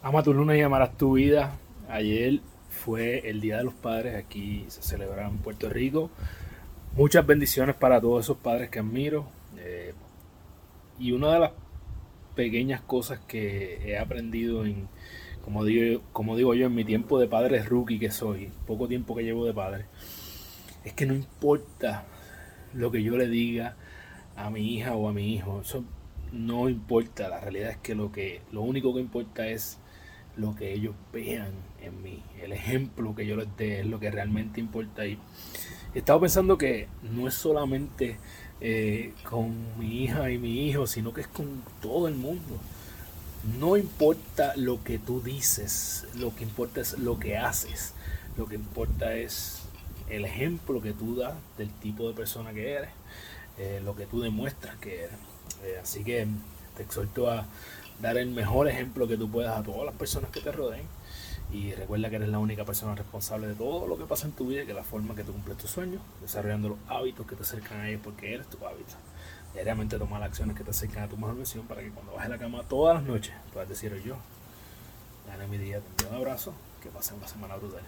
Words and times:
Ama 0.00 0.22
tu 0.22 0.32
luna 0.32 0.56
y 0.56 0.60
amarás 0.60 0.96
tu 0.96 1.14
vida. 1.14 1.58
Ayer 1.88 2.38
fue 2.68 3.28
el 3.28 3.40
Día 3.40 3.58
de 3.58 3.64
los 3.64 3.74
Padres, 3.74 4.14
aquí 4.14 4.64
se 4.68 4.80
celebra 4.80 5.26
en 5.26 5.38
Puerto 5.38 5.68
Rico. 5.68 6.08
Muchas 6.96 7.26
bendiciones 7.26 7.74
para 7.74 8.00
todos 8.00 8.24
esos 8.24 8.36
padres 8.36 8.70
que 8.70 8.78
admiro. 8.78 9.26
Eh, 9.56 9.94
y 11.00 11.10
una 11.10 11.32
de 11.32 11.40
las 11.40 11.50
pequeñas 12.36 12.80
cosas 12.80 13.18
que 13.26 13.90
he 13.90 13.98
aprendido 13.98 14.64
en, 14.64 14.88
como 15.44 15.64
digo, 15.64 16.00
como 16.12 16.36
digo 16.36 16.54
yo, 16.54 16.66
en 16.66 16.76
mi 16.76 16.84
tiempo 16.84 17.18
de 17.18 17.26
padre 17.26 17.60
rookie 17.64 17.98
que 17.98 18.12
soy, 18.12 18.52
poco 18.68 18.86
tiempo 18.86 19.16
que 19.16 19.24
llevo 19.24 19.46
de 19.46 19.52
padre, 19.52 19.86
es 20.84 20.92
que 20.92 21.06
no 21.06 21.14
importa 21.14 22.04
lo 22.72 22.92
que 22.92 23.02
yo 23.02 23.16
le 23.16 23.26
diga 23.26 23.74
a 24.36 24.48
mi 24.48 24.74
hija 24.74 24.94
o 24.94 25.08
a 25.08 25.12
mi 25.12 25.34
hijo, 25.34 25.60
eso 25.60 25.84
no 26.30 26.68
importa, 26.68 27.28
la 27.28 27.40
realidad 27.40 27.70
es 27.70 27.78
que 27.78 27.96
lo 27.96 28.12
que 28.12 28.42
lo 28.52 28.62
único 28.62 28.94
que 28.94 29.00
importa 29.00 29.48
es 29.48 29.80
lo 30.38 30.54
que 30.54 30.72
ellos 30.72 30.94
vean 31.12 31.52
en 31.82 32.02
mí, 32.02 32.22
el 32.40 32.52
ejemplo 32.52 33.14
que 33.14 33.26
yo 33.26 33.36
les 33.36 33.48
dé 33.56 33.80
es 33.80 33.86
lo 33.86 34.00
que 34.00 34.10
realmente 34.10 34.60
importa. 34.60 35.04
Y 35.06 35.18
he 35.94 36.02
pensando 36.02 36.56
que 36.56 36.88
no 37.02 37.28
es 37.28 37.34
solamente 37.34 38.16
eh, 38.60 39.12
con 39.28 39.78
mi 39.78 40.04
hija 40.04 40.30
y 40.30 40.38
mi 40.38 40.68
hijo, 40.68 40.86
sino 40.86 41.12
que 41.12 41.22
es 41.22 41.28
con 41.28 41.62
todo 41.82 42.08
el 42.08 42.14
mundo. 42.14 42.58
No 43.58 43.76
importa 43.76 44.54
lo 44.56 44.82
que 44.82 44.98
tú 44.98 45.20
dices, 45.20 46.06
lo 46.16 46.34
que 46.34 46.44
importa 46.44 46.80
es 46.80 46.98
lo 46.98 47.18
que 47.18 47.36
haces. 47.36 47.94
Lo 48.36 48.46
que 48.46 48.54
importa 48.54 49.14
es 49.14 49.62
el 50.08 50.24
ejemplo 50.24 50.80
que 50.80 50.92
tú 50.92 51.16
das 51.16 51.34
del 51.56 51.70
tipo 51.70 52.08
de 52.08 52.14
persona 52.14 52.52
que 52.52 52.72
eres, 52.72 52.90
eh, 53.58 53.80
lo 53.84 53.94
que 53.96 54.06
tú 54.06 54.20
demuestras 54.20 54.76
que 54.76 55.04
eres. 55.04 55.18
Eh, 55.64 55.78
así 55.82 56.04
que 56.04 56.26
te 56.76 56.82
exhorto 56.82 57.30
a 57.30 57.46
dar 58.00 58.16
el 58.16 58.30
mejor 58.30 58.68
ejemplo 58.68 59.08
que 59.08 59.16
tú 59.16 59.30
puedas 59.30 59.58
a 59.58 59.62
todas 59.62 59.84
las 59.84 59.94
personas 59.94 60.30
que 60.30 60.40
te 60.40 60.52
rodeen. 60.52 60.86
Y 61.50 61.72
recuerda 61.72 62.10
que 62.10 62.16
eres 62.16 62.28
la 62.28 62.38
única 62.38 62.64
persona 62.64 62.94
responsable 62.94 63.46
de 63.46 63.54
todo 63.54 63.86
lo 63.86 63.96
que 63.96 64.04
pasa 64.04 64.26
en 64.26 64.32
tu 64.32 64.48
vida 64.48 64.64
y 64.64 64.66
que 64.66 64.74
la 64.74 64.84
forma 64.84 65.14
que 65.14 65.24
tú 65.24 65.32
cumples 65.32 65.56
tus 65.56 65.70
sueños, 65.70 66.02
desarrollando 66.20 66.68
los 66.68 66.78
hábitos 66.88 67.26
que 67.26 67.36
te 67.36 67.42
acercan 67.42 67.80
a 67.80 67.88
ellos 67.88 68.02
porque 68.04 68.34
eres 68.34 68.46
tu 68.48 68.58
hábito. 68.66 68.94
Diariamente 69.54 69.98
tomar 69.98 70.22
acciones 70.22 70.56
que 70.56 70.62
te 70.64 70.70
acercan 70.70 71.04
a 71.04 71.08
tu 71.08 71.16
mejor 71.16 71.36
versión 71.36 71.66
para 71.66 71.80
que 71.80 71.90
cuando 71.90 72.12
bajes 72.12 72.28
la 72.28 72.38
cama 72.38 72.62
todas 72.68 72.96
las 72.96 73.04
noches 73.04 73.32
puedas 73.52 73.68
decir 73.68 73.94
yo, 74.04 74.16
gané 75.26 75.46
mi 75.46 75.56
día, 75.56 75.80
te 75.80 75.88
envío 75.88 76.08
un 76.10 76.16
abrazo, 76.16 76.52
que 76.82 76.90
pasen 76.90 77.16
una 77.16 77.28
semana 77.28 77.56
brutal. 77.56 77.82